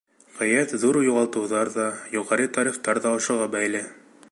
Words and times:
Ғәйәт 0.37 0.71
ҙур 0.83 0.97
юғалтыуҙар 1.07 1.71
ҙа, 1.77 1.85
юғары 2.17 2.49
тарифтар 2.57 3.03
ҙа 3.07 3.15
ошоға 3.21 3.49
бәйле. 3.57 3.87